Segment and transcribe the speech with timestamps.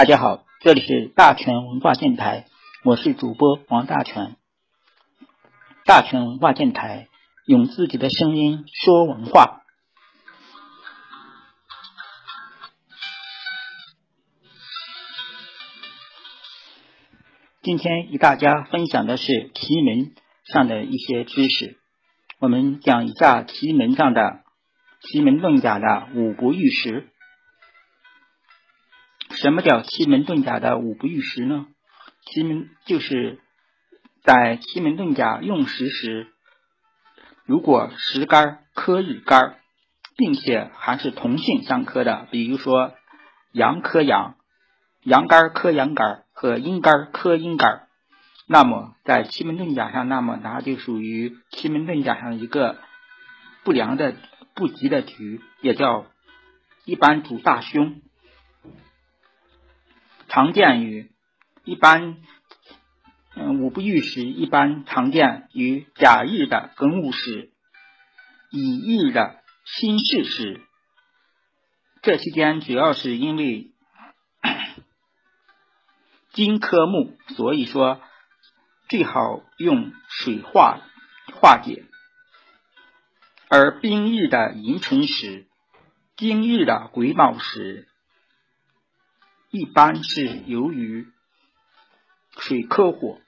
[0.00, 2.46] 大家好，这里是大全文化电台，
[2.84, 4.34] 我是主播王大全。
[5.84, 7.08] 大全文化电台
[7.44, 9.60] 用自己的声音说文化。
[17.60, 20.14] 今天与大家分享的是奇门
[20.44, 21.76] 上的一些知识。
[22.38, 24.40] 我们讲一下奇门上的
[25.02, 27.10] 奇门遁甲的五不遇时。
[29.40, 31.66] 什么叫奇门遁甲的五不遇时呢？
[32.26, 33.40] 奇门就是
[34.22, 36.26] 在奇门遁甲用时时，
[37.46, 39.56] 如果时干克日干，
[40.18, 42.92] 并且还是同性相克的，比如说
[43.52, 44.34] 阳克阳、
[45.04, 47.86] 阳干克阳干和阴干克阴干，
[48.46, 52.76] 那么在奇门遁甲上，那么它就属于奇门遁甲上一个
[53.64, 54.14] 不良的
[54.54, 56.04] 不吉的局，也叫
[56.84, 58.02] 一般主大凶。
[60.30, 61.10] 常见于
[61.64, 62.18] 一般，
[63.34, 67.50] 嗯，五不遇时一般常见于甲日的庚午时、
[68.52, 70.60] 乙日的辛巳时。
[72.00, 73.72] 这期间主要是因为
[76.30, 78.00] 金克木，所以说
[78.88, 80.80] 最好用水化
[81.40, 81.86] 化解。
[83.48, 85.48] 而丙日的寅辰时、
[86.14, 87.88] 丁日的癸卯时。
[89.50, 91.08] 一般是由于
[92.38, 93.20] 水克火，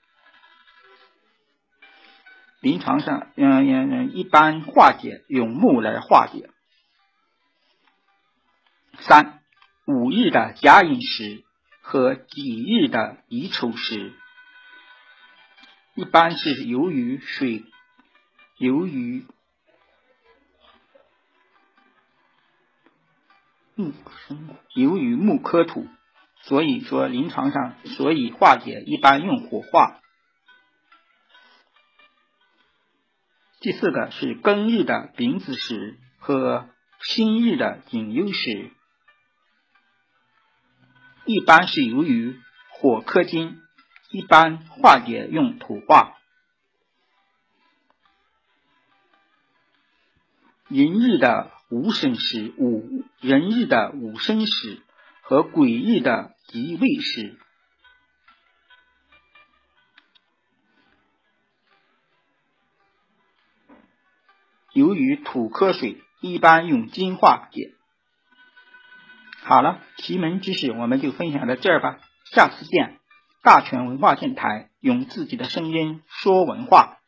[2.61, 6.49] 临床上，嗯嗯嗯，一般化解用木来化解。
[9.01, 9.43] 三
[9.85, 11.43] 五日的甲寅时
[11.81, 14.15] 和己日的乙丑时，
[15.97, 17.65] 一般是由于水，
[18.59, 19.27] 由于
[23.75, 23.93] 木
[24.29, 25.89] 生，由于木克土。
[26.43, 30.01] 所以说，临床上，所以化解一般用火化。
[33.61, 36.69] 第四个是庚日的丙子时和
[37.01, 38.73] 辛日的丙酉时，
[41.27, 42.37] 一般是由于
[42.71, 43.61] 火克金，
[44.11, 46.19] 一般化解用土化。
[50.69, 54.83] 寅日的午申时，午壬日的午申时。
[55.33, 57.39] 和诡异的己未时，
[64.75, 67.73] 由于土克水，一般用金化解。
[69.43, 71.99] 好了，奇门知识我们就分享到这儿吧，
[72.31, 73.01] 下次见。
[73.41, 76.99] 大全文化电台用自己的声音说文化。